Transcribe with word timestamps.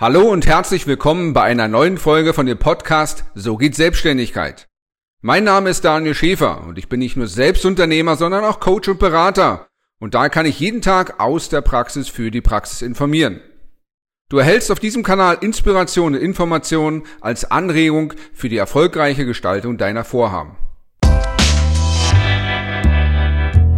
Hallo 0.00 0.22
und 0.22 0.46
herzlich 0.46 0.86
willkommen 0.86 1.34
bei 1.34 1.42
einer 1.42 1.68
neuen 1.68 1.98
Folge 1.98 2.32
von 2.32 2.46
dem 2.46 2.56
Podcast 2.56 3.26
So 3.34 3.58
geht 3.58 3.74
Selbstständigkeit. 3.74 4.66
Mein 5.20 5.44
Name 5.44 5.68
ist 5.68 5.84
Daniel 5.84 6.14
Schäfer 6.14 6.64
und 6.66 6.78
ich 6.78 6.88
bin 6.88 7.00
nicht 7.00 7.18
nur 7.18 7.26
Selbstunternehmer, 7.26 8.16
sondern 8.16 8.42
auch 8.44 8.60
Coach 8.60 8.88
und 8.88 8.98
Berater. 8.98 9.68
Und 9.98 10.14
da 10.14 10.30
kann 10.30 10.46
ich 10.46 10.58
jeden 10.58 10.80
Tag 10.80 11.20
aus 11.20 11.50
der 11.50 11.60
Praxis 11.60 12.08
für 12.08 12.30
die 12.30 12.40
Praxis 12.40 12.80
informieren. 12.80 13.42
Du 14.30 14.38
erhältst 14.38 14.72
auf 14.72 14.80
diesem 14.80 15.02
Kanal 15.02 15.36
Inspiration 15.42 16.14
und 16.14 16.22
Informationen 16.22 17.02
als 17.20 17.50
Anregung 17.50 18.14
für 18.32 18.48
die 18.48 18.56
erfolgreiche 18.56 19.26
Gestaltung 19.26 19.76
deiner 19.76 20.04
Vorhaben. 20.04 20.56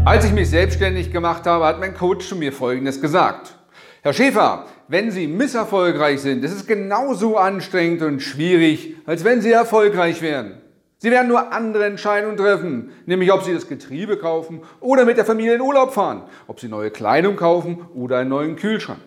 Als 0.04 0.25
ich 0.25 0.32
mich 0.32 0.48
selbstständig 0.48 1.11
gemacht 1.11 1.46
habe, 1.46 1.64
hat 1.64 1.80
mein 1.80 1.95
Coach 1.95 2.29
zu 2.29 2.36
mir 2.36 2.52
Folgendes 2.52 3.00
gesagt. 3.00 3.57
Herr 4.04 4.12
Schäfer, 4.12 4.66
wenn 4.88 5.12
Sie 5.12 5.28
misserfolgreich 5.28 6.20
sind, 6.20 6.42
ist 6.42 6.50
es 6.50 6.66
genauso 6.66 7.36
anstrengend 7.36 8.02
und 8.02 8.18
schwierig, 8.18 8.96
als 9.06 9.22
wenn 9.22 9.40
Sie 9.40 9.52
erfolgreich 9.52 10.20
wären. 10.22 10.60
Sie 10.98 11.12
werden 11.12 11.29
nur 11.29 11.52
andere 11.52 11.84
Entscheidungen 11.84 12.36
treffen, 12.36 12.90
nämlich 13.07 13.32
ob 13.32 13.44
Sie 13.44 13.54
das 13.54 13.68
Getriebe 13.68 14.16
kaufen 14.16 14.62
oder 14.80 15.04
mit 15.04 15.18
der 15.18 15.24
Familie 15.24 15.54
in 15.54 15.60
Urlaub 15.60 15.94
fahren, 15.94 16.24
ob 16.48 16.58
Sie 16.58 16.66
neue 16.66 16.90
Kleidung 16.90 17.36
kaufen 17.36 17.86
oder 17.94 18.18
einen 18.18 18.30
neuen 18.30 18.57
Kühlschrank. 18.57 18.98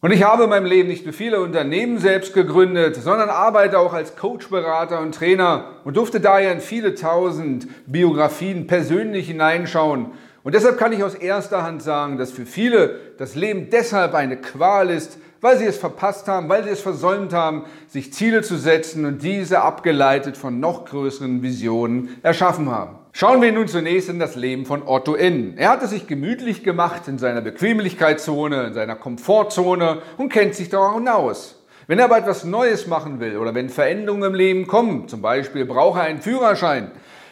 Und 0.00 0.12
ich 0.12 0.22
habe 0.22 0.44
in 0.44 0.50
meinem 0.50 0.66
Leben 0.66 0.88
nicht 0.88 1.04
nur 1.04 1.14
viele 1.14 1.40
Unternehmen 1.40 1.98
selbst 1.98 2.32
gegründet, 2.32 2.94
sondern 2.94 3.30
arbeite 3.30 3.80
auch 3.80 3.92
als 3.92 4.14
Coach, 4.14 4.50
Berater 4.50 5.00
und 5.00 5.16
Trainer 5.16 5.80
und 5.82 5.96
durfte 5.96 6.20
daher 6.20 6.52
in 6.52 6.60
viele 6.60 6.94
tausend 6.94 7.66
Biografien 7.88 8.68
persönlich 8.68 9.26
hineinschauen 9.26 10.12
und 10.44 10.54
deshalb 10.54 10.78
kann 10.78 10.92
ich 10.92 11.02
aus 11.02 11.14
erster 11.14 11.62
Hand 11.62 11.82
sagen, 11.82 12.18
dass 12.18 12.30
für 12.30 12.44
viele 12.44 13.00
das 13.16 13.34
Leben 13.34 13.70
deshalb 13.70 14.14
eine 14.14 14.36
Qual 14.36 14.90
ist, 14.90 15.18
weil 15.40 15.56
sie 15.56 15.64
es 15.64 15.78
verpasst 15.78 16.28
haben, 16.28 16.50
weil 16.50 16.64
sie 16.64 16.70
es 16.70 16.82
versäumt 16.82 17.32
haben, 17.32 17.64
sich 17.88 18.12
Ziele 18.12 18.42
zu 18.42 18.56
setzen 18.56 19.06
und 19.06 19.22
diese 19.22 19.62
abgeleitet 19.62 20.36
von 20.36 20.60
noch 20.60 20.84
größeren 20.84 21.42
Visionen 21.42 22.16
erschaffen 22.22 22.70
haben. 22.70 22.96
Schauen 23.12 23.40
wir 23.40 23.52
nun 23.52 23.68
zunächst 23.68 24.10
in 24.10 24.18
das 24.18 24.36
Leben 24.36 24.66
von 24.66 24.82
Otto 24.86 25.14
N. 25.14 25.54
Er 25.56 25.70
hat 25.70 25.82
es 25.82 25.90
sich 25.90 26.06
gemütlich 26.06 26.62
gemacht 26.62 27.08
in 27.08 27.16
seiner 27.16 27.40
Bequemlichkeitszone, 27.40 28.66
in 28.66 28.74
seiner 28.74 28.96
Komfortzone 28.96 30.02
und 30.18 30.30
kennt 30.30 30.54
sich 30.54 30.68
daran 30.68 31.08
aus. 31.08 31.62
Wenn 31.86 31.98
er 31.98 32.06
aber 32.06 32.18
etwas 32.18 32.44
Neues 32.44 32.86
machen 32.86 33.20
will 33.20 33.38
oder 33.38 33.54
wenn 33.54 33.68
Veränderungen 33.70 34.24
im 34.24 34.34
Leben 34.34 34.66
kommen, 34.66 35.08
zum 35.08 35.22
Beispiel 35.22 35.64
braucht 35.64 36.00
er 36.00 36.04
einen 36.04 36.22
Führerschein, 36.22 36.90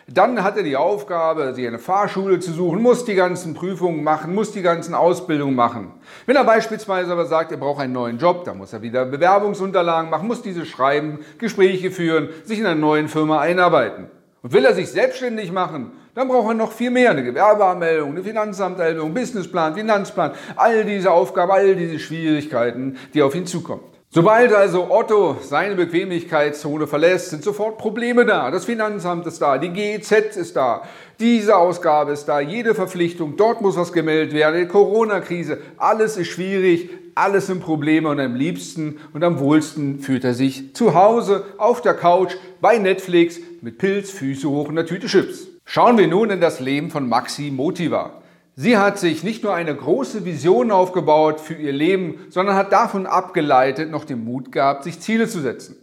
dann 0.08 0.42
hat 0.42 0.56
er 0.56 0.62
die 0.62 0.76
Aufgabe, 0.76 1.54
sich 1.54 1.66
eine 1.66 1.78
Fahrschule 1.78 2.40
zu 2.40 2.52
suchen, 2.52 2.82
muss 2.82 3.04
die 3.04 3.14
ganzen 3.14 3.54
Prüfungen 3.54 4.02
machen, 4.02 4.34
muss 4.34 4.52
die 4.52 4.62
ganzen 4.62 4.94
Ausbildungen 4.94 5.54
machen. 5.54 5.92
Wenn 6.26 6.36
er 6.36 6.44
beispielsweise 6.44 7.12
aber 7.12 7.26
sagt, 7.26 7.52
er 7.52 7.58
braucht 7.58 7.80
einen 7.80 7.92
neuen 7.92 8.18
Job, 8.18 8.44
dann 8.44 8.58
muss 8.58 8.72
er 8.72 8.82
wieder 8.82 9.04
Bewerbungsunterlagen 9.04 10.10
machen, 10.10 10.26
muss 10.26 10.42
diese 10.42 10.66
schreiben, 10.66 11.20
Gespräche 11.38 11.90
führen, 11.90 12.30
sich 12.44 12.58
in 12.58 12.66
einer 12.66 12.74
neuen 12.74 13.08
Firma 13.08 13.40
einarbeiten. 13.40 14.08
Und 14.42 14.52
will 14.52 14.64
er 14.64 14.74
sich 14.74 14.90
selbstständig 14.90 15.52
machen, 15.52 15.92
dann 16.14 16.26
braucht 16.28 16.48
er 16.48 16.54
noch 16.54 16.72
viel 16.72 16.90
mehr. 16.90 17.10
Eine 17.10 17.22
Gewerbeanmeldung, 17.22 18.10
eine 18.10 18.24
Finanzamtanmeldung, 18.24 19.14
Businessplan, 19.14 19.74
Finanzplan, 19.74 20.32
all 20.56 20.84
diese 20.84 21.12
Aufgaben, 21.12 21.52
all 21.52 21.76
diese 21.76 22.00
Schwierigkeiten, 22.00 22.98
die 23.14 23.22
auf 23.22 23.36
ihn 23.36 23.46
zukommen. 23.46 23.91
Sobald 24.14 24.52
also 24.52 24.90
Otto 24.90 25.38
seine 25.40 25.74
Bequemlichkeitszone 25.74 26.86
verlässt, 26.86 27.30
sind 27.30 27.42
sofort 27.42 27.78
Probleme 27.78 28.26
da. 28.26 28.50
Das 28.50 28.66
Finanzamt 28.66 29.26
ist 29.26 29.40
da, 29.40 29.56
die 29.56 29.70
GEZ 29.70 30.36
ist 30.36 30.54
da, 30.54 30.82
diese 31.18 31.56
Ausgabe 31.56 32.12
ist 32.12 32.26
da, 32.26 32.38
jede 32.38 32.74
Verpflichtung, 32.74 33.38
dort 33.38 33.62
muss 33.62 33.78
was 33.78 33.90
gemeldet 33.90 34.34
werden, 34.34 34.60
die 34.60 34.66
Corona-Krise, 34.66 35.60
alles 35.78 36.18
ist 36.18 36.28
schwierig, 36.28 36.90
alles 37.14 37.46
sind 37.46 37.62
Probleme 37.62 38.10
und 38.10 38.20
am 38.20 38.34
liebsten 38.34 38.98
und 39.14 39.24
am 39.24 39.38
wohlsten 39.38 40.00
fühlt 40.00 40.24
er 40.24 40.34
sich 40.34 40.74
zu 40.74 40.92
Hause 40.92 41.46
auf 41.56 41.80
der 41.80 41.94
Couch 41.94 42.34
bei 42.60 42.76
Netflix 42.76 43.40
mit 43.62 43.78
Pilz, 43.78 44.10
Füße 44.10 44.46
hoch 44.46 44.68
und 44.68 44.76
einer 44.76 44.86
Tüte 44.86 45.06
Chips. 45.06 45.46
Schauen 45.64 45.96
wir 45.96 46.06
nun 46.06 46.28
in 46.28 46.42
das 46.42 46.60
Leben 46.60 46.90
von 46.90 47.08
Maxi 47.08 47.50
Motiva. 47.50 48.21
Sie 48.54 48.76
hat 48.76 48.98
sich 48.98 49.24
nicht 49.24 49.42
nur 49.42 49.54
eine 49.54 49.74
große 49.74 50.26
Vision 50.26 50.70
aufgebaut 50.70 51.40
für 51.40 51.54
ihr 51.54 51.72
Leben, 51.72 52.26
sondern 52.28 52.54
hat 52.54 52.70
davon 52.70 53.06
abgeleitet 53.06 53.90
noch 53.90 54.04
den 54.04 54.24
Mut 54.24 54.52
gehabt, 54.52 54.84
sich 54.84 55.00
Ziele 55.00 55.26
zu 55.26 55.40
setzen. 55.40 55.76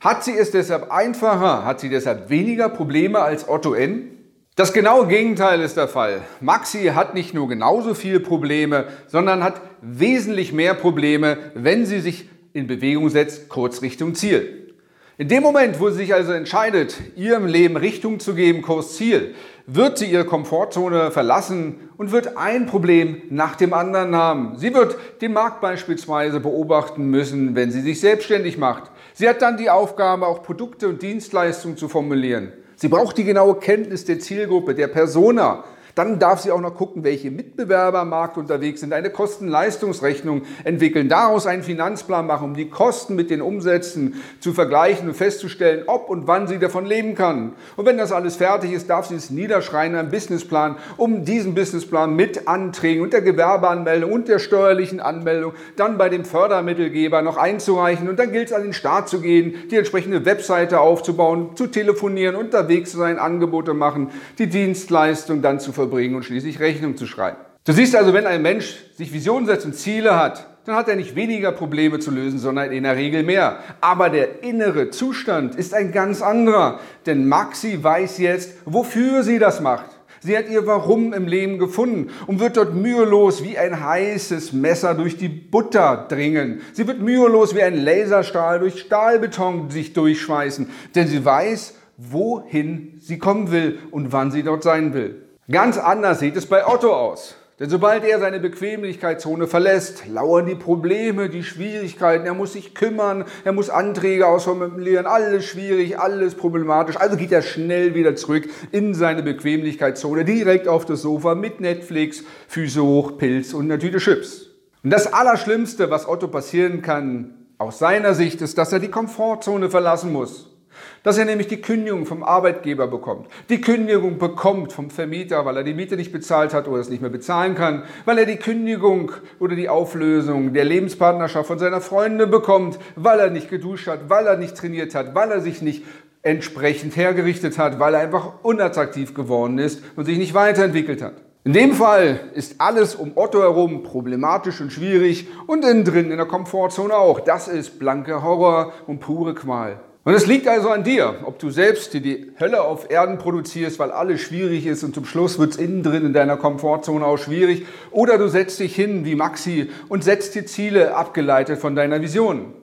Hat 0.00 0.24
sie 0.24 0.36
es 0.36 0.50
deshalb 0.50 0.90
einfacher? 0.90 1.64
Hat 1.64 1.78
sie 1.78 1.88
deshalb 1.88 2.28
weniger 2.28 2.68
Probleme 2.70 3.20
als 3.20 3.48
Otto 3.48 3.72
N? 3.72 4.10
Das 4.56 4.72
genaue 4.72 5.06
Gegenteil 5.06 5.60
ist 5.60 5.76
der 5.76 5.86
Fall. 5.86 6.22
Maxi 6.40 6.86
hat 6.86 7.14
nicht 7.14 7.34
nur 7.34 7.48
genauso 7.48 7.94
viele 7.94 8.18
Probleme, 8.18 8.88
sondern 9.06 9.44
hat 9.44 9.60
wesentlich 9.80 10.52
mehr 10.52 10.74
Probleme, 10.74 11.38
wenn 11.54 11.86
sie 11.86 12.00
sich 12.00 12.28
in 12.52 12.66
Bewegung 12.66 13.08
setzt, 13.10 13.48
kurz 13.48 13.82
Richtung 13.82 14.16
Ziel. 14.16 14.74
In 15.16 15.28
dem 15.28 15.42
Moment, 15.42 15.80
wo 15.80 15.90
sie 15.90 15.96
sich 15.96 16.14
also 16.14 16.32
entscheidet, 16.32 16.96
ihrem 17.16 17.46
Leben 17.46 17.76
Richtung 17.76 18.20
zu 18.20 18.34
geben, 18.34 18.62
Kurs 18.62 18.96
Ziel, 18.96 19.34
wird 19.70 19.98
sie 19.98 20.06
ihre 20.06 20.24
Komfortzone 20.24 21.10
verlassen 21.10 21.90
und 21.98 22.10
wird 22.10 22.38
ein 22.38 22.66
Problem 22.66 23.20
nach 23.28 23.54
dem 23.54 23.74
anderen 23.74 24.16
haben. 24.16 24.54
Sie 24.56 24.72
wird 24.72 24.96
den 25.20 25.34
Markt 25.34 25.60
beispielsweise 25.60 26.40
beobachten 26.40 27.04
müssen, 27.10 27.54
wenn 27.54 27.70
sie 27.70 27.82
sich 27.82 28.00
selbstständig 28.00 28.56
macht. 28.56 28.90
Sie 29.12 29.28
hat 29.28 29.42
dann 29.42 29.58
die 29.58 29.68
Aufgabe, 29.68 30.26
auch 30.26 30.42
Produkte 30.42 30.88
und 30.88 31.02
Dienstleistungen 31.02 31.76
zu 31.76 31.88
formulieren. 31.88 32.52
Sie 32.76 32.88
braucht 32.88 33.18
die 33.18 33.24
genaue 33.24 33.56
Kenntnis 33.56 34.06
der 34.06 34.20
Zielgruppe, 34.20 34.74
der 34.74 34.88
Persona. 34.88 35.64
Dann 35.98 36.20
darf 36.20 36.42
sie 36.42 36.52
auch 36.52 36.60
noch 36.60 36.76
gucken, 36.76 37.02
welche 37.02 37.32
Mitbewerber 37.32 37.98
am 37.98 38.10
Markt 38.10 38.36
unterwegs 38.36 38.82
sind, 38.82 38.92
eine 38.92 39.10
Kosten-Leistungsrechnung 39.10 40.42
entwickeln, 40.62 41.08
daraus 41.08 41.44
einen 41.48 41.64
Finanzplan 41.64 42.24
machen, 42.24 42.44
um 42.44 42.54
die 42.54 42.70
Kosten 42.70 43.16
mit 43.16 43.30
den 43.30 43.42
Umsätzen 43.42 44.14
zu 44.38 44.52
vergleichen 44.52 45.08
und 45.08 45.16
festzustellen, 45.16 45.82
ob 45.88 46.08
und 46.08 46.28
wann 46.28 46.46
sie 46.46 46.60
davon 46.60 46.86
leben 46.86 47.16
kann. 47.16 47.54
Und 47.74 47.84
wenn 47.84 47.98
das 47.98 48.12
alles 48.12 48.36
fertig 48.36 48.70
ist, 48.74 48.88
darf 48.88 49.06
sie 49.06 49.16
es 49.16 49.30
niederschreiben, 49.30 49.98
einen 49.98 50.08
Businessplan, 50.08 50.76
um 50.96 51.24
diesen 51.24 51.56
Businessplan 51.56 52.14
mit 52.14 52.46
Anträgen 52.46 53.02
und 53.02 53.12
der 53.12 53.22
Gewerbeanmeldung 53.22 54.12
und 54.12 54.28
der 54.28 54.38
steuerlichen 54.38 55.00
Anmeldung 55.00 55.52
dann 55.74 55.98
bei 55.98 56.08
dem 56.08 56.24
Fördermittelgeber 56.24 57.22
noch 57.22 57.38
einzureichen. 57.38 58.08
Und 58.08 58.20
dann 58.20 58.30
gilt 58.30 58.50
es 58.50 58.52
an 58.52 58.62
den 58.62 58.72
Start 58.72 59.08
zu 59.08 59.20
gehen, 59.20 59.68
die 59.72 59.74
entsprechende 59.74 60.24
Webseite 60.24 60.78
aufzubauen, 60.78 61.56
zu 61.56 61.66
telefonieren, 61.66 62.36
unterwegs 62.36 62.92
zu 62.92 62.98
sein, 62.98 63.18
Angebote 63.18 63.74
machen, 63.74 64.10
die 64.38 64.46
Dienstleistung 64.46 65.42
dann 65.42 65.58
zu 65.58 65.72
verwirklichen 65.72 65.87
verbringen 65.88 66.14
und 66.14 66.24
schließlich 66.24 66.60
Rechnung 66.60 66.96
zu 66.96 67.06
schreiben. 67.06 67.38
Du 67.64 67.72
siehst 67.72 67.94
also, 67.96 68.14
wenn 68.14 68.26
ein 68.26 68.42
Mensch 68.42 68.76
sich 68.96 69.12
Visionen 69.12 69.46
setzt 69.46 69.66
und 69.66 69.74
Ziele 69.74 70.16
hat, 70.16 70.46
dann 70.64 70.76
hat 70.76 70.88
er 70.88 70.96
nicht 70.96 71.16
weniger 71.16 71.52
Probleme 71.52 71.98
zu 71.98 72.10
lösen, 72.10 72.38
sondern 72.38 72.72
in 72.72 72.82
der 72.82 72.96
Regel 72.96 73.22
mehr. 73.22 73.58
Aber 73.80 74.10
der 74.10 74.42
innere 74.42 74.90
Zustand 74.90 75.54
ist 75.54 75.74
ein 75.74 75.92
ganz 75.92 76.20
anderer. 76.20 76.80
Denn 77.06 77.26
Maxi 77.26 77.82
weiß 77.82 78.18
jetzt, 78.18 78.54
wofür 78.66 79.22
sie 79.22 79.38
das 79.38 79.60
macht. 79.60 79.86
Sie 80.20 80.36
hat 80.36 80.48
ihr 80.50 80.66
Warum 80.66 81.12
im 81.12 81.26
Leben 81.26 81.58
gefunden 81.58 82.10
und 82.26 82.40
wird 82.40 82.56
dort 82.56 82.74
mühelos 82.74 83.44
wie 83.44 83.56
ein 83.56 83.84
heißes 83.84 84.52
Messer 84.52 84.94
durch 84.94 85.16
die 85.16 85.28
Butter 85.28 86.06
dringen. 86.08 86.60
Sie 86.72 86.86
wird 86.86 87.00
mühelos 87.00 87.54
wie 87.54 87.62
ein 87.62 87.76
Laserstahl 87.76 88.58
durch 88.58 88.80
Stahlbeton 88.80 89.70
sich 89.70 89.92
durchschweißen, 89.92 90.68
denn 90.94 91.06
sie 91.06 91.24
weiß, 91.24 91.74
wohin 91.96 92.98
sie 93.00 93.18
kommen 93.18 93.50
will 93.52 93.78
und 93.90 94.12
wann 94.12 94.30
sie 94.30 94.42
dort 94.42 94.62
sein 94.62 94.92
will. 94.92 95.27
Ganz 95.50 95.78
anders 95.78 96.20
sieht 96.20 96.36
es 96.36 96.44
bei 96.44 96.66
Otto 96.66 96.92
aus. 96.94 97.34
Denn 97.58 97.70
sobald 97.70 98.04
er 98.04 98.20
seine 98.20 98.38
Bequemlichkeitszone 98.38 99.46
verlässt, 99.46 100.06
lauern 100.06 100.44
die 100.44 100.54
Probleme, 100.54 101.30
die 101.30 101.42
Schwierigkeiten. 101.42 102.26
Er 102.26 102.34
muss 102.34 102.52
sich 102.52 102.74
kümmern, 102.74 103.24
er 103.44 103.52
muss 103.52 103.70
Anträge 103.70 104.26
ausformulieren, 104.26 105.06
alles 105.06 105.46
schwierig, 105.46 105.98
alles 105.98 106.34
problematisch. 106.34 106.98
Also 106.98 107.16
geht 107.16 107.32
er 107.32 107.40
schnell 107.40 107.94
wieder 107.94 108.14
zurück 108.14 108.48
in 108.72 108.92
seine 108.92 109.22
Bequemlichkeitszone, 109.22 110.26
direkt 110.26 110.68
auf 110.68 110.84
das 110.84 111.00
Sofa 111.00 111.34
mit 111.34 111.60
Netflix, 111.60 112.22
Füße 112.46 112.82
hoch, 112.82 113.16
Pilz 113.16 113.54
und 113.54 113.64
eine 113.64 113.78
Tüte 113.78 113.98
Chips. 113.98 114.50
Und 114.84 114.90
das 114.90 115.12
Allerschlimmste, 115.12 115.90
was 115.90 116.06
Otto 116.06 116.28
passieren 116.28 116.82
kann, 116.82 117.46
aus 117.56 117.78
seiner 117.78 118.14
Sicht, 118.14 118.42
ist, 118.42 118.58
dass 118.58 118.72
er 118.72 118.80
die 118.80 118.90
Komfortzone 118.90 119.70
verlassen 119.70 120.12
muss. 120.12 120.57
Dass 121.02 121.18
er 121.18 121.24
nämlich 121.24 121.46
die 121.46 121.60
Kündigung 121.60 122.06
vom 122.06 122.22
Arbeitgeber 122.22 122.86
bekommt. 122.86 123.26
Die 123.48 123.60
Kündigung 123.60 124.18
bekommt 124.18 124.72
vom 124.72 124.90
Vermieter, 124.90 125.44
weil 125.44 125.56
er 125.56 125.64
die 125.64 125.74
Miete 125.74 125.96
nicht 125.96 126.12
bezahlt 126.12 126.54
hat 126.54 126.68
oder 126.68 126.80
es 126.80 126.90
nicht 126.90 127.00
mehr 127.00 127.10
bezahlen 127.10 127.54
kann. 127.54 127.84
Weil 128.04 128.18
er 128.18 128.26
die 128.26 128.36
Kündigung 128.36 129.12
oder 129.38 129.56
die 129.56 129.68
Auflösung 129.68 130.52
der 130.52 130.64
Lebenspartnerschaft 130.64 131.46
von 131.46 131.58
seiner 131.58 131.80
Freundin 131.80 132.30
bekommt, 132.30 132.78
weil 132.96 133.20
er 133.20 133.30
nicht 133.30 133.50
geduscht 133.50 133.86
hat, 133.86 134.08
weil 134.08 134.26
er 134.26 134.36
nicht 134.36 134.56
trainiert 134.56 134.94
hat, 134.94 135.14
weil 135.14 135.30
er 135.30 135.40
sich 135.40 135.62
nicht 135.62 135.84
entsprechend 136.22 136.96
hergerichtet 136.96 137.58
hat, 137.58 137.78
weil 137.78 137.94
er 137.94 138.00
einfach 138.00 138.32
unattraktiv 138.42 139.14
geworden 139.14 139.58
ist 139.58 139.82
und 139.96 140.04
sich 140.04 140.18
nicht 140.18 140.34
weiterentwickelt 140.34 141.02
hat. 141.02 141.14
In 141.44 141.54
dem 141.54 141.72
Fall 141.72 142.20
ist 142.34 142.56
alles 142.58 142.94
um 142.94 143.12
Otto 143.14 143.40
herum 143.40 143.82
problematisch 143.82 144.60
und 144.60 144.72
schwierig 144.72 145.28
und 145.46 145.64
innen 145.64 145.84
drin 145.84 146.10
in 146.10 146.18
der 146.18 146.26
Komfortzone 146.26 146.94
auch. 146.94 147.20
Das 147.20 147.48
ist 147.48 147.78
blanke 147.78 148.22
Horror 148.22 148.72
und 148.86 149.00
pure 149.00 149.34
Qual. 149.34 149.80
Und 150.08 150.14
es 150.14 150.24
liegt 150.24 150.48
also 150.48 150.70
an 150.70 150.84
dir, 150.84 151.16
ob 151.24 151.38
du 151.38 151.50
selbst 151.50 151.92
dir 151.92 152.00
die 152.00 152.32
Hölle 152.40 152.62
auf 152.62 152.90
Erden 152.90 153.18
produzierst, 153.18 153.78
weil 153.78 153.90
alles 153.90 154.22
schwierig 154.22 154.64
ist 154.64 154.82
und 154.82 154.94
zum 154.94 155.04
Schluss 155.04 155.38
wird 155.38 155.50
es 155.50 155.58
innen 155.58 155.82
drin 155.82 156.06
in 156.06 156.12
deiner 156.14 156.38
Komfortzone 156.38 157.04
auch 157.04 157.18
schwierig, 157.18 157.66
oder 157.90 158.16
du 158.16 158.26
setzt 158.26 158.58
dich 158.58 158.74
hin 158.74 159.04
wie 159.04 159.16
Maxi 159.16 159.68
und 159.90 160.02
setzt 160.02 160.34
dir 160.34 160.46
Ziele 160.46 160.96
abgeleitet 160.96 161.58
von 161.58 161.76
deiner 161.76 162.00
Vision. 162.00 162.54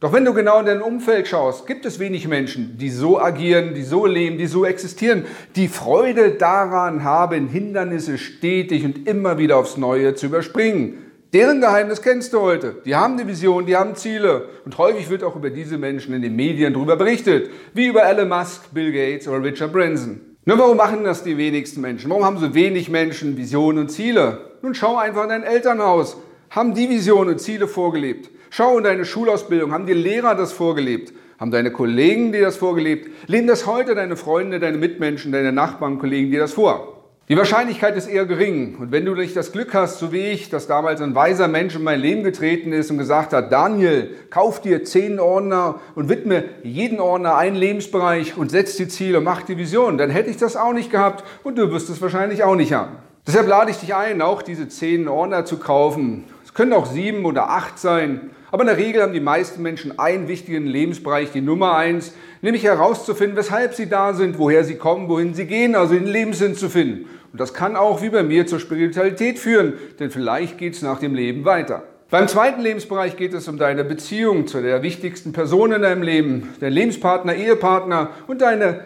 Doch 0.00 0.12
wenn 0.12 0.26
du 0.26 0.34
genau 0.34 0.60
in 0.60 0.66
dein 0.66 0.82
Umfeld 0.82 1.28
schaust, 1.28 1.66
gibt 1.66 1.86
es 1.86 1.98
wenig 1.98 2.28
Menschen, 2.28 2.76
die 2.76 2.90
so 2.90 3.18
agieren, 3.18 3.72
die 3.72 3.82
so 3.82 4.04
leben, 4.04 4.36
die 4.36 4.46
so 4.46 4.66
existieren, 4.66 5.24
die 5.54 5.68
Freude 5.68 6.32
daran 6.32 7.04
haben, 7.04 7.48
Hindernisse 7.48 8.18
stetig 8.18 8.84
und 8.84 9.08
immer 9.08 9.38
wieder 9.38 9.56
aufs 9.56 9.78
Neue 9.78 10.14
zu 10.14 10.26
überspringen. 10.26 11.05
Deren 11.32 11.60
Geheimnis 11.60 12.02
kennst 12.02 12.32
du 12.32 12.40
heute. 12.40 12.76
Die 12.84 12.94
haben 12.94 13.14
eine 13.14 13.26
Vision, 13.26 13.66
die 13.66 13.76
haben 13.76 13.96
Ziele. 13.96 14.48
Und 14.64 14.78
häufig 14.78 15.10
wird 15.10 15.24
auch 15.24 15.34
über 15.34 15.50
diese 15.50 15.76
Menschen 15.76 16.14
in 16.14 16.22
den 16.22 16.36
Medien 16.36 16.72
darüber 16.72 16.96
berichtet, 16.96 17.50
wie 17.74 17.88
über 17.88 18.04
Elon 18.04 18.28
Musk, 18.28 18.72
Bill 18.72 18.92
Gates 18.92 19.26
oder 19.26 19.42
Richard 19.42 19.72
Branson. 19.72 20.20
Nur 20.44 20.58
warum 20.58 20.76
machen 20.76 21.02
das 21.02 21.24
die 21.24 21.36
wenigsten 21.36 21.80
Menschen? 21.80 22.08
Warum 22.10 22.24
haben 22.24 22.38
so 22.38 22.54
wenig 22.54 22.88
Menschen 22.88 23.36
Visionen 23.36 23.78
und 23.80 23.88
Ziele? 23.88 24.52
Nun 24.62 24.76
schau 24.76 24.96
einfach 24.96 25.24
in 25.24 25.30
dein 25.30 25.42
Elternhaus. 25.42 26.16
Haben 26.50 26.74
die 26.74 26.88
Visionen 26.88 27.30
und 27.30 27.40
Ziele 27.40 27.66
vorgelebt? 27.66 28.30
Schau 28.50 28.78
in 28.78 28.84
deine 28.84 29.04
Schulausbildung. 29.04 29.72
Haben 29.72 29.86
die 29.86 29.94
Lehrer 29.94 30.36
das 30.36 30.52
vorgelebt? 30.52 31.12
Haben 31.40 31.50
deine 31.50 31.72
Kollegen 31.72 32.30
dir 32.30 32.42
das 32.42 32.56
vorgelebt? 32.56 33.10
Leben 33.28 33.48
das 33.48 33.66
heute 33.66 33.96
deine 33.96 34.16
Freunde, 34.16 34.60
deine 34.60 34.78
Mitmenschen, 34.78 35.32
deine 35.32 35.50
Nachbarn, 35.50 35.98
Kollegen 35.98 36.30
dir 36.30 36.40
das 36.40 36.52
vor? 36.52 36.95
Die 37.28 37.36
Wahrscheinlichkeit 37.36 37.96
ist 37.96 38.06
eher 38.06 38.24
gering. 38.24 38.76
Und 38.76 38.92
wenn 38.92 39.04
du 39.04 39.16
nicht 39.16 39.34
das 39.34 39.50
Glück 39.50 39.74
hast, 39.74 39.98
so 39.98 40.12
wie 40.12 40.26
ich, 40.26 40.48
dass 40.48 40.68
damals 40.68 41.00
ein 41.00 41.16
weiser 41.16 41.48
Mensch 41.48 41.74
in 41.74 41.82
mein 41.82 41.98
Leben 41.98 42.22
getreten 42.22 42.72
ist 42.72 42.88
und 42.92 42.98
gesagt 42.98 43.32
hat, 43.32 43.50
Daniel, 43.50 44.14
kauf 44.30 44.60
dir 44.60 44.84
zehn 44.84 45.18
Ordner 45.18 45.80
und 45.96 46.08
widme 46.08 46.44
jeden 46.62 47.00
Ordner 47.00 47.36
einen 47.36 47.56
Lebensbereich 47.56 48.36
und 48.36 48.52
setz 48.52 48.76
die 48.76 48.86
Ziele, 48.86 49.20
mach 49.20 49.42
die 49.42 49.58
Vision, 49.58 49.98
dann 49.98 50.08
hätte 50.08 50.30
ich 50.30 50.36
das 50.36 50.54
auch 50.54 50.72
nicht 50.72 50.92
gehabt 50.92 51.24
und 51.42 51.58
du 51.58 51.72
wirst 51.72 51.90
es 51.90 52.00
wahrscheinlich 52.00 52.44
auch 52.44 52.54
nicht 52.54 52.72
haben. 52.72 52.92
Deshalb 53.26 53.48
lade 53.48 53.72
ich 53.72 53.78
dich 53.78 53.92
ein, 53.92 54.22
auch 54.22 54.40
diese 54.40 54.68
zehn 54.68 55.08
Ordner 55.08 55.44
zu 55.44 55.58
kaufen. 55.58 56.26
Es 56.44 56.54
können 56.54 56.72
auch 56.72 56.86
sieben 56.86 57.24
oder 57.24 57.50
acht 57.50 57.80
sein. 57.80 58.30
Aber 58.56 58.62
in 58.62 58.68
der 58.68 58.78
Regel 58.78 59.02
haben 59.02 59.12
die 59.12 59.20
meisten 59.20 59.60
Menschen 59.60 59.98
einen 59.98 60.28
wichtigen 60.28 60.66
Lebensbereich, 60.66 61.30
die 61.30 61.42
Nummer 61.42 61.76
eins, 61.76 62.14
nämlich 62.40 62.64
herauszufinden, 62.64 63.36
weshalb 63.36 63.74
sie 63.74 63.86
da 63.86 64.14
sind, 64.14 64.38
woher 64.38 64.64
sie 64.64 64.76
kommen, 64.76 65.10
wohin 65.10 65.34
sie 65.34 65.44
gehen, 65.44 65.74
also 65.74 65.92
den 65.92 66.06
Lebenssinn 66.06 66.54
zu 66.54 66.70
finden. 66.70 67.04
Und 67.32 67.38
das 67.38 67.52
kann 67.52 67.76
auch 67.76 68.00
wie 68.00 68.08
bei 68.08 68.22
mir 68.22 68.46
zur 68.46 68.58
Spiritualität 68.58 69.38
führen, 69.38 69.74
denn 70.00 70.10
vielleicht 70.10 70.56
geht 70.56 70.72
es 70.72 70.80
nach 70.80 70.98
dem 70.98 71.14
Leben 71.14 71.44
weiter. 71.44 71.82
Beim 72.08 72.28
zweiten 72.28 72.62
Lebensbereich 72.62 73.18
geht 73.18 73.34
es 73.34 73.46
um 73.46 73.58
deine 73.58 73.84
Beziehung 73.84 74.46
zu 74.46 74.62
der 74.62 74.82
wichtigsten 74.82 75.34
Person 75.34 75.72
in 75.72 75.82
deinem 75.82 76.02
Leben, 76.02 76.48
dein 76.58 76.72
Lebenspartner, 76.72 77.34
Ehepartner 77.34 78.12
und 78.26 78.40
deine 78.40 78.84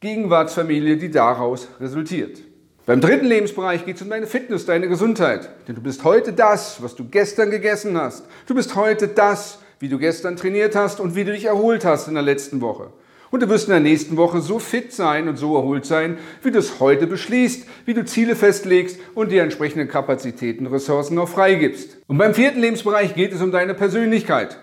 Gegenwartsfamilie, 0.00 0.96
die 0.96 1.12
daraus 1.12 1.68
resultiert. 1.78 2.40
Beim 2.84 3.00
dritten 3.00 3.26
Lebensbereich 3.26 3.84
geht 3.84 3.94
es 3.94 4.02
um 4.02 4.10
deine 4.10 4.26
Fitness, 4.26 4.66
deine 4.66 4.88
Gesundheit. 4.88 5.48
Denn 5.68 5.76
du 5.76 5.80
bist 5.80 6.02
heute 6.02 6.32
das, 6.32 6.82
was 6.82 6.96
du 6.96 7.04
gestern 7.08 7.52
gegessen 7.52 7.96
hast. 7.96 8.24
Du 8.48 8.56
bist 8.56 8.74
heute 8.74 9.06
das, 9.06 9.60
wie 9.78 9.88
du 9.88 9.98
gestern 9.98 10.34
trainiert 10.34 10.74
hast 10.74 10.98
und 10.98 11.14
wie 11.14 11.22
du 11.22 11.30
dich 11.30 11.44
erholt 11.44 11.84
hast 11.84 12.08
in 12.08 12.14
der 12.14 12.24
letzten 12.24 12.60
Woche. 12.60 12.88
Und 13.30 13.40
du 13.40 13.48
wirst 13.48 13.68
in 13.68 13.70
der 13.70 13.80
nächsten 13.80 14.16
Woche 14.16 14.40
so 14.40 14.58
fit 14.58 14.92
sein 14.92 15.28
und 15.28 15.36
so 15.36 15.56
erholt 15.56 15.86
sein, 15.86 16.18
wie 16.42 16.50
du 16.50 16.58
es 16.58 16.80
heute 16.80 17.06
beschließt, 17.06 17.68
wie 17.86 17.94
du 17.94 18.04
Ziele 18.04 18.34
festlegst 18.34 18.98
und 19.14 19.30
die 19.30 19.38
entsprechenden 19.38 19.86
Kapazitäten, 19.86 20.66
Ressourcen 20.66 21.14
noch 21.14 21.28
freigibst. 21.28 21.98
Und 22.08 22.18
beim 22.18 22.34
vierten 22.34 22.60
Lebensbereich 22.60 23.14
geht 23.14 23.32
es 23.32 23.40
um 23.40 23.52
deine 23.52 23.74
Persönlichkeit. 23.74 24.58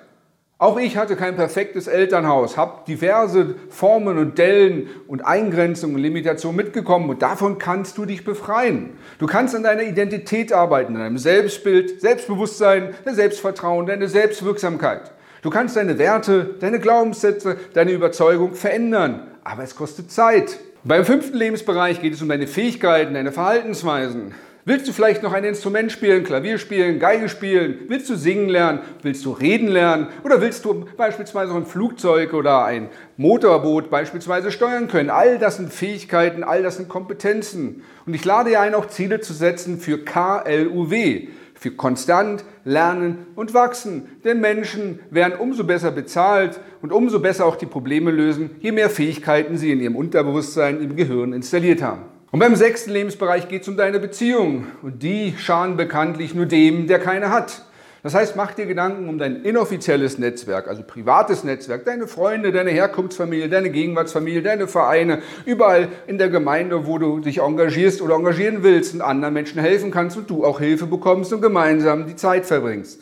Auch 0.61 0.77
ich 0.77 0.97
hatte 0.97 1.15
kein 1.15 1.37
perfektes 1.37 1.87
Elternhaus, 1.87 2.57
habe 2.57 2.81
diverse 2.85 3.55
Formen 3.69 4.17
und 4.17 4.37
Dellen 4.37 4.89
und 5.07 5.25
Eingrenzungen 5.25 5.95
und 5.95 6.01
Limitationen 6.01 6.57
mitgekommen 6.57 7.09
und 7.09 7.21
davon 7.21 7.59
kannst 7.59 7.97
du 7.97 8.03
dich 8.03 8.25
befreien. 8.25 8.97
Du 9.19 9.25
kannst 9.25 9.55
an 9.55 9.63
deiner 9.63 9.83
Identität 9.83 10.51
arbeiten, 10.51 10.97
an 10.97 11.01
deinem 11.01 11.17
Selbstbild, 11.17 12.01
Selbstbewusstsein, 12.01 12.93
dein 13.05 13.15
Selbstvertrauen, 13.15 13.85
deine 13.85 14.09
Selbstwirksamkeit. 14.09 15.13
Du 15.43 15.49
kannst 15.49 15.77
deine 15.77 15.97
Werte, 15.97 16.55
deine 16.59 16.79
Glaubenssätze, 16.79 17.55
deine 17.73 17.93
Überzeugung 17.93 18.53
verändern, 18.53 19.27
aber 19.45 19.63
es 19.63 19.77
kostet 19.77 20.11
Zeit. 20.11 20.59
Beim 20.83 21.05
fünften 21.05 21.37
Lebensbereich 21.37 22.01
geht 22.01 22.15
es 22.15 22.21
um 22.21 22.27
deine 22.27 22.47
Fähigkeiten, 22.47 23.13
deine 23.13 23.31
Verhaltensweisen. 23.31 24.33
Willst 24.69 24.87
du 24.87 24.93
vielleicht 24.93 25.23
noch 25.23 25.33
ein 25.33 25.45
Instrument 25.45 25.91
spielen, 25.91 26.23
Klavier 26.23 26.59
spielen, 26.59 26.99
Geige 26.99 27.27
spielen? 27.27 27.79
Willst 27.87 28.07
du 28.07 28.13
singen 28.13 28.49
lernen? 28.49 28.81
Willst 29.01 29.25
du 29.25 29.31
reden 29.31 29.67
lernen? 29.67 30.09
Oder 30.23 30.41
willst 30.41 30.63
du 30.63 30.85
beispielsweise 30.95 31.55
ein 31.55 31.65
Flugzeug 31.65 32.35
oder 32.35 32.65
ein 32.65 32.89
Motorboot 33.17 33.89
beispielsweise 33.89 34.51
steuern 34.51 34.87
können? 34.87 35.09
All 35.09 35.39
das 35.39 35.55
sind 35.57 35.73
Fähigkeiten, 35.73 36.43
all 36.43 36.61
das 36.61 36.75
sind 36.75 36.87
Kompetenzen. 36.87 37.81
Und 38.05 38.13
ich 38.13 38.23
lade 38.23 38.51
dir 38.51 38.61
ein, 38.61 38.75
auch 38.75 38.85
Ziele 38.85 39.21
zu 39.21 39.33
setzen 39.33 39.79
für 39.79 40.05
KLUW 40.05 41.29
für 41.55 41.71
konstant 41.71 42.45
lernen 42.63 43.25
und 43.35 43.55
wachsen. 43.55 44.19
Denn 44.23 44.39
Menschen 44.39 44.99
werden 45.09 45.33
umso 45.39 45.63
besser 45.63 45.89
bezahlt 45.89 46.59
und 46.83 46.93
umso 46.93 47.19
besser 47.19 47.47
auch 47.47 47.55
die 47.55 47.65
Probleme 47.65 48.11
lösen, 48.11 48.51
je 48.59 48.71
mehr 48.71 48.91
Fähigkeiten 48.91 49.57
sie 49.57 49.71
in 49.71 49.81
ihrem 49.81 49.95
Unterbewusstsein, 49.95 50.79
im 50.79 50.95
Gehirn 50.95 51.33
installiert 51.33 51.81
haben. 51.81 52.18
Und 52.31 52.39
beim 52.39 52.55
sechsten 52.55 52.91
Lebensbereich 52.91 53.47
geht 53.47 53.63
es 53.63 53.67
um 53.67 53.75
deine 53.75 53.99
Beziehung. 53.99 54.67
Und 54.83 55.01
die 55.01 55.33
schaden 55.37 55.77
bekanntlich 55.77 56.35
nur 56.35 56.45
dem, 56.45 56.85
der 56.85 56.99
keine 56.99 57.31
hat. 57.31 57.63
Das 58.03 58.13
heißt, 58.13 58.35
mach 58.35 58.53
dir 58.53 58.65
Gedanken 58.65 59.09
um 59.09 59.17
dein 59.17 59.43
inoffizielles 59.43 60.19
Netzwerk, 60.19 60.69
also 60.69 60.83
privates 60.83 61.43
Netzwerk, 61.43 61.83
deine 61.83 62.07
Freunde, 62.07 62.53
deine 62.53 62.69
Herkunftsfamilie, 62.69 63.49
deine 63.49 63.71
Gegenwartsfamilie, 63.71 64.41
deine 64.41 64.67
Vereine, 64.67 65.21
überall 65.45 65.89
in 66.07 66.17
der 66.17 66.29
Gemeinde, 66.29 66.87
wo 66.87 66.97
du 66.97 67.19
dich 67.19 67.39
engagierst 67.39 68.01
oder 68.01 68.15
engagieren 68.15 68.63
willst 68.63 68.93
und 68.93 69.01
anderen 69.01 69.33
Menschen 69.33 69.59
helfen 69.59 69.91
kannst 69.91 70.15
und 70.15 70.29
du 70.29 70.45
auch 70.45 70.59
Hilfe 70.59 70.85
bekommst 70.85 71.33
und 71.33 71.41
gemeinsam 71.41 72.07
die 72.07 72.15
Zeit 72.15 72.45
verbringst. 72.45 73.01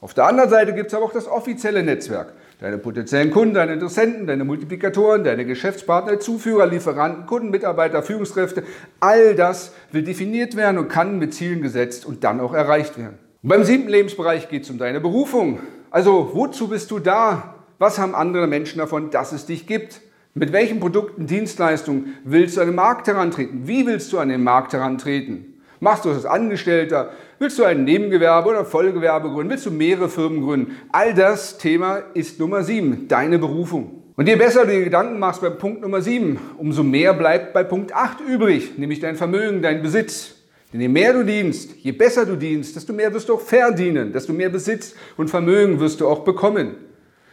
Auf 0.00 0.14
der 0.14 0.24
anderen 0.24 0.48
Seite 0.48 0.72
gibt 0.72 0.86
es 0.86 0.94
aber 0.94 1.04
auch 1.04 1.12
das 1.12 1.28
offizielle 1.28 1.82
Netzwerk. 1.82 2.32
Deine 2.60 2.76
potenziellen 2.76 3.30
Kunden, 3.30 3.54
deine 3.54 3.72
Interessenten, 3.72 4.26
deine 4.26 4.44
Multiplikatoren, 4.44 5.24
deine 5.24 5.46
Geschäftspartner, 5.46 6.20
Zuführer, 6.20 6.66
Lieferanten, 6.66 7.24
Kunden, 7.24 7.48
Mitarbeiter, 7.48 8.02
Führungskräfte, 8.02 8.64
all 9.00 9.34
das 9.34 9.72
will 9.92 10.02
definiert 10.02 10.56
werden 10.56 10.76
und 10.76 10.88
kann 10.88 11.18
mit 11.18 11.32
Zielen 11.32 11.62
gesetzt 11.62 12.04
und 12.04 12.22
dann 12.22 12.38
auch 12.38 12.52
erreicht 12.52 12.98
werden. 12.98 13.18
Und 13.42 13.48
beim 13.48 13.64
siebten 13.64 13.88
Lebensbereich 13.88 14.50
geht 14.50 14.64
es 14.64 14.70
um 14.70 14.76
deine 14.76 15.00
Berufung. 15.00 15.60
Also 15.90 16.32
wozu 16.34 16.68
bist 16.68 16.90
du 16.90 16.98
da? 16.98 17.54
Was 17.78 17.98
haben 17.98 18.14
andere 18.14 18.46
Menschen 18.46 18.78
davon, 18.78 19.10
dass 19.10 19.32
es 19.32 19.46
dich 19.46 19.66
gibt? 19.66 20.02
Mit 20.34 20.52
welchen 20.52 20.80
Produkten, 20.80 21.26
Dienstleistungen 21.26 22.18
willst 22.24 22.58
du 22.58 22.60
an 22.60 22.68
den 22.68 22.76
Markt 22.76 23.06
herantreten? 23.08 23.66
Wie 23.66 23.86
willst 23.86 24.12
du 24.12 24.18
an 24.18 24.28
den 24.28 24.44
Markt 24.44 24.74
herantreten? 24.74 25.49
Machst 25.80 26.04
du 26.04 26.10
das 26.10 26.18
als 26.18 26.26
Angestellter? 26.26 27.10
Willst 27.38 27.58
du 27.58 27.64
ein 27.64 27.84
Nebengewerbe 27.84 28.50
oder 28.50 28.66
Vollgewerbe 28.66 29.30
gründen? 29.30 29.50
Willst 29.50 29.64
du 29.64 29.70
mehrere 29.70 30.10
Firmen 30.10 30.42
gründen? 30.42 30.76
All 30.92 31.14
das 31.14 31.56
Thema 31.56 32.02
ist 32.12 32.38
Nummer 32.38 32.62
7, 32.62 33.08
deine 33.08 33.38
Berufung. 33.38 34.02
Und 34.14 34.28
je 34.28 34.36
besser 34.36 34.66
du 34.66 34.72
dir 34.72 34.84
Gedanken 34.84 35.18
machst 35.18 35.40
beim 35.40 35.56
Punkt 35.56 35.80
Nummer 35.80 36.02
7, 36.02 36.38
umso 36.58 36.82
mehr 36.82 37.14
bleibt 37.14 37.54
bei 37.54 37.64
Punkt 37.64 37.94
8 37.94 38.20
übrig, 38.20 38.76
nämlich 38.76 39.00
dein 39.00 39.16
Vermögen, 39.16 39.62
dein 39.62 39.80
Besitz. 39.80 40.34
Denn 40.70 40.82
je 40.82 40.88
mehr 40.88 41.14
du 41.14 41.24
dienst, 41.24 41.74
je 41.78 41.92
besser 41.92 42.26
du 42.26 42.36
dienst, 42.36 42.76
desto 42.76 42.92
mehr 42.92 43.14
wirst 43.14 43.30
du 43.30 43.34
auch 43.34 43.40
verdienen, 43.40 44.12
desto 44.12 44.34
mehr 44.34 44.50
Besitz 44.50 44.94
und 45.16 45.30
Vermögen 45.30 45.80
wirst 45.80 46.02
du 46.02 46.06
auch 46.06 46.24
bekommen. 46.24 46.74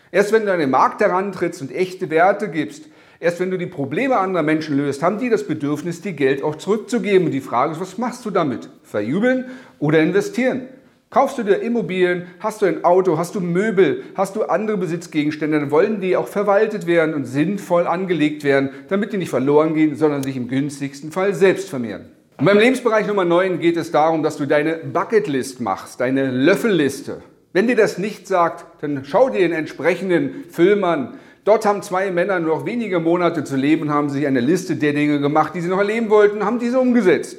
Erst 0.09 0.31
wenn 0.31 0.45
du 0.45 0.53
an 0.53 0.59
den 0.59 0.71
Markt 0.71 1.01
herantrittst 1.01 1.61
und 1.61 1.75
echte 1.75 2.09
Werte 2.09 2.49
gibst, 2.49 2.85
Erst 3.19 3.39
wenn 3.39 3.49
du 3.49 3.57
die 3.57 3.65
Probleme 3.65 4.17
anderer 4.17 4.43
Menschen 4.43 4.77
löst, 4.77 5.01
haben 5.01 5.17
die 5.17 5.29
das 5.29 5.47
Bedürfnis, 5.47 6.01
dir 6.01 6.13
Geld 6.13 6.43
auch 6.43 6.55
zurückzugeben. 6.55 7.27
Und 7.27 7.31
die 7.31 7.41
Frage 7.41 7.71
ist, 7.71 7.81
was 7.81 7.97
machst 7.97 8.25
du 8.25 8.29
damit? 8.29 8.69
Verjubeln 8.83 9.45
oder 9.79 9.99
investieren? 9.99 10.67
Kaufst 11.09 11.37
du 11.37 11.43
dir 11.43 11.61
Immobilien, 11.61 12.27
hast 12.41 12.61
du 12.61 12.65
ein 12.65 12.83
Auto, 12.83 13.17
hast 13.17 13.33
du 13.33 13.39
Möbel, 13.39 14.03
hast 14.15 14.35
du 14.35 14.43
andere 14.43 14.77
Besitzgegenstände, 14.77 15.57
dann 15.57 15.71
wollen 15.71 16.01
die 16.01 16.17
auch 16.17 16.27
verwaltet 16.27 16.85
werden 16.85 17.15
und 17.15 17.23
sinnvoll 17.23 17.87
angelegt 17.87 18.43
werden, 18.43 18.71
damit 18.89 19.13
die 19.13 19.17
nicht 19.17 19.29
verloren 19.29 19.73
gehen, 19.73 19.95
sondern 19.95 20.21
sich 20.21 20.35
im 20.35 20.49
günstigsten 20.49 21.13
Fall 21.13 21.33
selbst 21.33 21.69
vermehren. 21.69 22.07
Und 22.37 22.45
beim 22.45 22.59
Lebensbereich 22.59 23.07
Nummer 23.07 23.23
9 23.23 23.59
geht 23.59 23.77
es 23.77 23.91
darum, 23.91 24.21
dass 24.21 24.35
du 24.35 24.45
deine 24.45 24.75
Bucketlist 24.75 25.61
machst, 25.61 26.01
deine 26.01 26.29
Löffelliste. 26.29 27.21
Wenn 27.53 27.67
dir 27.67 27.77
das 27.77 27.97
nicht 27.97 28.27
sagt, 28.27 28.83
dann 28.83 29.05
schau 29.05 29.29
dir 29.29 29.39
den 29.39 29.53
entsprechenden 29.53 30.43
Film 30.49 30.83
an, 30.83 31.13
Dort 31.47 31.65
haben 31.65 31.81
zwei 31.81 32.11
Männer 32.11 32.41
nur 32.41 32.57
noch 32.57 32.65
wenige 32.65 32.99
Monate 32.99 33.45
zu 33.45 33.55
leben 33.55 33.89
haben 33.89 34.09
sich 34.09 34.27
eine 34.27 34.41
Liste 34.41 34.75
der 34.75 34.91
Dinge 34.91 35.21
gemacht, 35.21 35.55
die 35.55 35.61
sie 35.61 35.69
noch 35.69 35.77
erleben 35.77 36.09
wollten, 36.09 36.43
haben 36.43 36.59
diese 36.59 36.77
umgesetzt. 36.77 37.37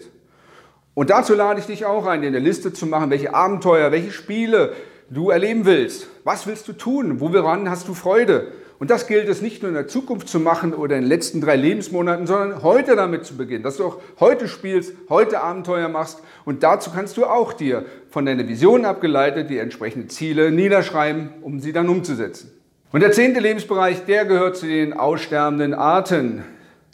Und 0.95 1.11
dazu 1.11 1.35
lade 1.35 1.61
ich 1.61 1.67
dich 1.67 1.85
auch 1.85 2.07
ein, 2.07 2.23
dir 2.23 2.29
eine 2.29 2.39
Liste 2.39 2.73
zu 2.73 2.87
machen, 2.87 3.11
welche 3.11 3.35
Abenteuer, 3.35 3.93
welche 3.93 4.11
Spiele 4.11 4.73
du 5.11 5.29
erleben 5.29 5.67
willst. 5.67 6.09
Was 6.25 6.47
willst 6.47 6.67
du 6.69 6.73
tun? 6.73 7.21
Woran 7.21 7.69
hast 7.69 7.87
du 7.87 7.93
Freude? 7.93 8.51
Und 8.79 8.89
das 8.89 9.09
gilt 9.09 9.29
es 9.29 9.43
nicht 9.43 9.61
nur 9.61 9.69
in 9.69 9.75
der 9.75 9.89
Zukunft 9.89 10.31
zu 10.31 10.41
machen 10.41 10.73
oder 10.73 10.97
in 10.97 11.03
den 11.03 11.09
letzten 11.11 11.43
drei 11.43 11.57
Lebensmonaten, 11.57 12.27
sondern 12.27 12.63
heute 12.63 12.97
damit 12.97 13.27
zu 13.27 13.37
beginnen, 13.37 13.63
dass 13.63 13.77
du 13.77 13.85
auch 13.85 14.01
heute 14.21 14.49
spielst, 14.49 14.95
heute 15.11 15.43
Abenteuer 15.43 15.91
machst. 15.91 16.23
Und 16.47 16.63
dazu 16.63 16.91
kannst 16.95 17.19
du 17.19 17.27
auch 17.27 17.53
dir 17.53 17.85
von 18.09 18.25
deiner 18.25 18.49
Vision 18.49 18.87
abgeleitet 18.87 19.51
die 19.51 19.59
entsprechenden 19.59 20.09
Ziele 20.09 20.51
niederschreiben, 20.51 21.29
um 21.43 21.61
sie 21.61 21.75
dann 21.75 21.91
umzusetzen. 21.91 22.58
Und 22.91 23.01
der 23.01 23.13
zehnte 23.13 23.41
Lebensbereich, 23.41 24.07
der 24.07 24.25
gehört 24.25 24.57
zu 24.57 24.67
den 24.67 24.95
aussterbenden 24.95 25.75
Arten, 25.75 26.43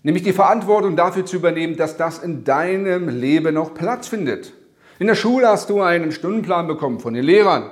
nämlich 0.03 0.25
die 0.25 0.33
Verantwortung 0.33 0.97
dafür 0.97 1.25
zu 1.25 1.37
übernehmen, 1.37 1.77
dass 1.77 1.97
das 1.97 2.19
in 2.19 2.43
deinem 2.43 3.09
Leben 3.09 3.55
noch 3.55 3.75
Platz 3.75 4.09
findet. 4.09 4.53
In 4.99 5.07
der 5.07 5.15
Schule 5.15 5.47
hast 5.47 5.71
du 5.71 5.83
einen 5.83 6.11
Stundenplan 6.11 6.67
bekommen 6.67 6.99
von 6.99 7.15
den 7.15 7.25
Lehrern. 7.25 7.71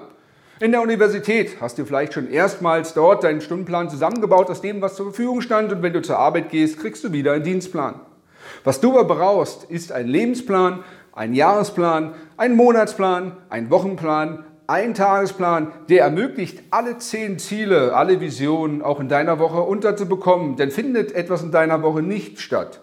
In 0.60 0.70
der 0.70 0.82
Universität 0.82 1.60
hast 1.60 1.78
du 1.78 1.84
vielleicht 1.84 2.14
schon 2.14 2.30
erstmals 2.30 2.94
dort 2.94 3.24
deinen 3.24 3.40
Stundenplan 3.40 3.90
zusammengebaut 3.90 4.48
aus 4.50 4.60
dem, 4.60 4.80
was 4.80 4.94
zur 4.94 5.06
Verfügung 5.06 5.40
stand 5.40 5.72
und 5.72 5.82
wenn 5.82 5.92
du 5.92 6.00
zur 6.00 6.18
Arbeit 6.18 6.50
gehst, 6.50 6.78
kriegst 6.78 7.02
du 7.02 7.12
wieder 7.12 7.32
einen 7.32 7.42
Dienstplan. 7.42 7.96
Was 8.62 8.80
du 8.80 8.96
aber 9.00 9.16
brauchst, 9.16 9.64
ist 9.64 9.90
ein 9.90 10.06
Lebensplan, 10.06 10.84
ein 11.12 11.34
Jahresplan, 11.34 12.14
ein 12.36 12.54
Monatsplan, 12.54 13.36
ein 13.48 13.68
Wochenplan, 13.70 14.44
ein 14.66 14.94
Tagesplan, 14.94 15.72
der 15.88 16.04
ermöglicht, 16.04 16.62
alle 16.70 16.98
zehn 16.98 17.38
Ziele, 17.38 17.94
alle 17.94 18.20
Visionen 18.20 18.82
auch 18.82 19.00
in 19.00 19.08
deiner 19.08 19.38
Woche 19.38 19.60
unterzubekommen. 19.60 20.56
Denn 20.56 20.70
findet 20.70 21.12
etwas 21.12 21.42
in 21.42 21.50
deiner 21.50 21.82
Woche 21.82 22.02
nicht 22.02 22.40
statt, 22.40 22.80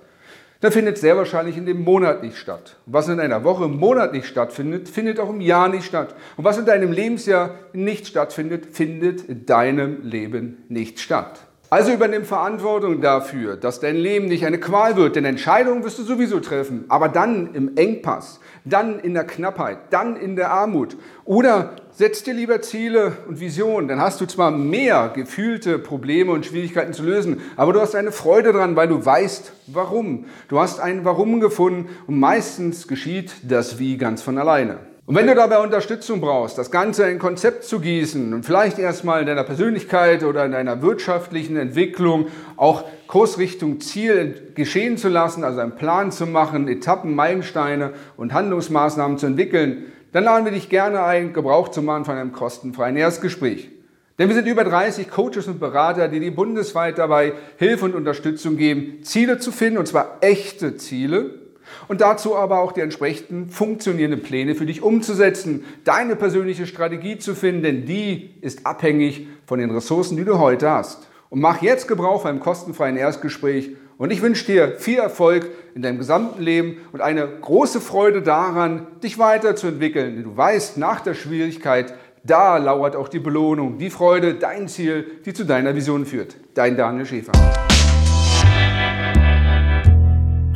dann 0.62 0.74
findet 0.74 0.98
sehr 0.98 1.15
wahrscheinlich 1.15 1.55
in 1.55 1.65
dem 1.65 1.83
Monat 1.83 2.21
nicht 2.21 2.38
statt. 2.38 2.75
Was 2.86 3.07
in 3.07 3.19
einer 3.19 3.45
Woche 3.45 3.63
im 3.63 3.77
Monat 3.77 4.12
nicht 4.12 4.27
stattfindet, 4.27 4.89
findet 4.89 5.19
auch 5.19 5.29
im 5.29 5.39
Jahr 5.39 5.69
nicht 5.69 5.86
statt. 5.86 6.15
Und 6.36 6.43
was 6.43 6.57
in 6.57 6.65
deinem 6.65 6.91
Lebensjahr 6.91 7.51
nicht 7.71 8.07
stattfindet, 8.07 8.65
findet 8.74 9.24
in 9.24 9.45
deinem 9.45 10.01
Leben 10.03 10.65
nicht 10.67 11.00
statt. 11.00 11.49
Also 11.71 11.91
übernimm 11.91 12.25
Verantwortung 12.25 12.99
dafür, 12.99 13.55
dass 13.55 13.79
dein 13.79 13.95
Leben 13.95 14.25
nicht 14.25 14.43
eine 14.43 14.59
Qual 14.59 14.95
wird, 14.95 15.15
denn 15.15 15.23
Entscheidungen 15.23 15.83
wirst 15.83 15.99
du 15.99 16.03
sowieso 16.03 16.39
treffen, 16.39 16.85
aber 16.89 17.09
dann 17.09 17.53
im 17.53 17.77
Engpass, 17.77 18.39
dann 18.65 18.99
in 18.99 19.13
der 19.13 19.23
Knappheit, 19.23 19.77
dann 19.91 20.15
in 20.15 20.35
der 20.35 20.49
Armut. 20.49 20.97
Oder 21.25 21.75
setz 21.91 22.23
dir 22.23 22.33
lieber 22.33 22.63
Ziele 22.63 23.17
und 23.27 23.39
Visionen, 23.39 23.88
dann 23.88 24.01
hast 24.01 24.19
du 24.19 24.25
zwar 24.25 24.49
mehr 24.49 25.11
gefühlte 25.13 25.77
Probleme 25.77 26.31
und 26.31 26.47
Schwierigkeiten 26.47 26.93
zu 26.93 27.03
lösen, 27.03 27.39
aber 27.55 27.71
du 27.71 27.81
hast 27.81 27.93
eine 27.93 28.11
Freude 28.11 28.51
dran, 28.51 28.75
weil 28.75 28.88
du 28.88 29.05
weißt, 29.05 29.51
warum. 29.67 30.25
Du 30.47 30.59
hast 30.59 30.79
ein 30.79 31.05
Warum 31.05 31.39
gefunden 31.39 31.89
und 32.07 32.19
meistens 32.19 32.88
geschieht 32.88 33.31
das 33.43 33.77
Wie 33.77 33.97
ganz 33.97 34.23
von 34.23 34.39
alleine. 34.39 34.88
Und 35.10 35.16
wenn 35.16 35.25
du 35.25 35.34
dabei 35.34 35.58
Unterstützung 35.58 36.22
brauchst, 36.22 36.60
das 36.60 36.70
Ganze 36.70 37.01
in 37.06 37.13
ein 37.13 37.18
Konzept 37.18 37.63
zu 37.63 37.80
gießen 37.80 38.32
und 38.32 38.46
vielleicht 38.46 38.78
erstmal 38.78 39.22
in 39.22 39.25
deiner 39.25 39.44
Persönlichkeit 39.44 40.24
oder 40.24 40.46
in 40.46 40.51
deiner 40.51 40.84
wirtschaftlichen 40.84 41.58
Entwicklung 41.58 42.28
auch 42.58 42.84
Kursrichtung 43.08 43.82
Ziel 43.82 44.51
geschehen 44.54 44.98
zu 44.98 45.10
lassen, 45.10 45.44
also 45.44 45.62
einen 45.62 45.75
Plan 45.75 46.12
zu 46.12 46.28
machen, 46.28 46.68
Etappen, 46.68 47.16
Meilensteine 47.16 47.94
und 48.18 48.34
Handlungsmaßnahmen 48.34 49.18
zu 49.18 49.25
entwickeln, 49.25 49.86
dann 50.12 50.25
laden 50.25 50.46
wir 50.46 50.51
dich 50.51 50.70
gerne 50.70 51.01
ein, 51.01 51.34
Gebrauch 51.34 51.70
zu 51.70 51.82
machen 51.82 52.06
von 52.06 52.16
einem 52.16 52.32
kostenfreien 52.32 52.96
Erstgespräch. 52.96 53.72
Denn 54.20 54.28
wir 54.28 54.36
sind 54.36 54.48
über 54.48 54.63
30 54.63 55.10
Coaches 55.10 55.48
und 55.48 55.60
Berater, 55.60 56.08
die 56.08 56.20
dir 56.20 56.36
bundesweit 56.36 57.00
dabei 57.00 57.34
Hilfe 57.58 57.86
und 57.86 57.96
Unterstützung 57.96 58.58
geben, 58.58 59.01
Ziele 59.01 59.39
zu 59.39 59.51
finden, 59.51 59.80
und 59.80 59.88
zwar 59.88 60.20
echte 60.22 60.78
Ziele, 60.78 61.49
und 61.88 62.01
dazu 62.01 62.35
aber 62.35 62.59
auch 62.59 62.71
die 62.71 62.81
entsprechenden 62.81 63.49
funktionierenden 63.49 64.21
Pläne 64.21 64.55
für 64.55 64.65
dich 64.65 64.81
umzusetzen, 64.81 65.65
deine 65.83 66.15
persönliche 66.15 66.67
Strategie 66.67 67.17
zu 67.17 67.35
finden, 67.35 67.63
denn 67.63 67.85
die 67.85 68.31
ist 68.41 68.65
abhängig 68.65 69.27
von 69.45 69.59
den 69.59 69.71
Ressourcen, 69.71 70.17
die 70.17 70.25
du 70.25 70.39
heute 70.39 70.69
hast. 70.69 71.07
Und 71.29 71.41
mach 71.41 71.61
jetzt 71.61 71.88
Gebrauch 71.88 72.21
von 72.21 72.31
einem 72.31 72.39
kostenfreien 72.39 72.97
Erstgespräch 72.97 73.71
und 73.97 74.11
ich 74.11 74.21
wünsche 74.21 74.45
dir 74.45 74.75
viel 74.77 74.97
Erfolg 74.97 75.49
in 75.75 75.81
deinem 75.81 75.97
gesamten 75.97 76.41
Leben 76.41 76.77
und 76.93 77.01
eine 77.01 77.27
große 77.27 77.81
Freude 77.81 78.21
daran, 78.21 78.88
dich 79.03 79.19
weiterzuentwickeln. 79.19 80.15
Denn 80.15 80.23
du 80.23 80.38
weißt, 80.38 80.77
nach 80.77 81.01
der 81.01 81.13
Schwierigkeit, 81.13 81.93
da 82.23 82.57
lauert 82.57 82.95
auch 82.95 83.09
die 83.09 83.19
Belohnung, 83.19 83.77
die 83.77 83.89
Freude, 83.89 84.35
dein 84.35 84.67
Ziel, 84.67 85.05
die 85.25 85.33
zu 85.33 85.45
deiner 85.45 85.75
Vision 85.75 86.05
führt. 86.05 86.35
Dein 86.53 86.77
Daniel 86.77 87.05
Schäfer. 87.05 87.33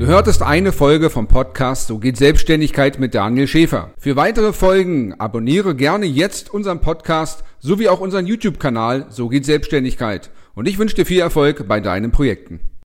Du 0.04 0.10
hörtest 0.10 0.42
eine 0.42 0.74
Folge 0.74 1.10
vom 1.10 1.30
Podcast 1.30 1.88
So 1.88 1.98
geht 1.98 2.18
Selbstständigkeit 2.18 3.00
mit 3.00 3.16
Daniel 3.16 3.48
Schäfer. 3.48 3.94
Für 3.98 4.18
weitere 4.18 4.52
Folgen 4.52 5.14
abonniere 5.14 5.76
gerne 5.76 6.06
jetzt 6.06 6.54
unseren 6.54 6.82
Podcast 6.82 7.46
sowie 7.60 7.88
auch 7.88 8.02
unseren 8.02 8.28
YouTube-Kanal 8.28 9.06
So 9.12 9.30
geht 9.30 9.46
Selbstständigkeit. 9.46 10.30
Und 10.56 10.68
ich 10.68 10.78
wünsche 10.78 10.98
dir 10.98 11.06
viel 11.06 11.22
Erfolg 11.22 11.70
bei 11.70 11.80
deinen 11.80 12.12
Projekten. 12.12 12.60